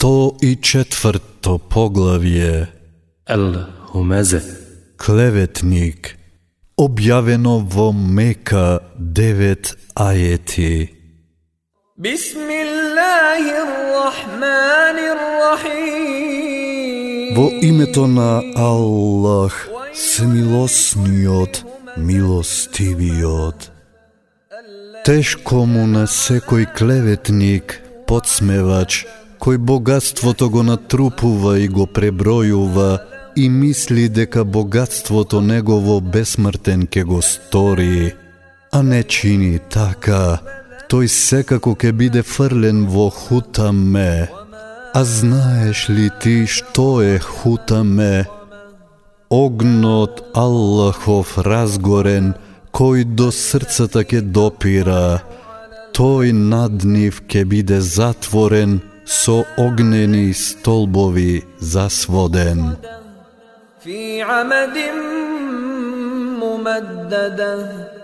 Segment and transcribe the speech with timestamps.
[0.00, 2.68] 104 поглавје
[3.26, 3.46] Ел
[3.90, 4.38] Хумезе.
[4.96, 6.14] Клеветник.
[6.78, 10.94] Објавено во Мека девет ајети
[17.34, 21.64] Во името на Аллах, смилосниот,
[21.96, 23.70] милостивиот.
[25.04, 29.06] Тешко му на секој клеветник, подсмевач,
[29.40, 32.98] кој богатството го натрупува и го пребројува
[33.36, 38.14] и мисли дека богатството негово бесмртен ке го стори,
[38.72, 40.38] а не чини така,
[40.90, 44.28] тој секако ке биде фрлен во хутаме.
[44.94, 48.26] А знаеш ли ти што е хутаме?
[49.30, 52.34] Огнот Аллахов разгорен,
[52.72, 55.20] кој до срцата ке допира,
[55.92, 62.75] тој над нив ке биде затворен со огнени столбови засводен.
[63.83, 64.77] في عمد
[66.41, 67.96] ممدده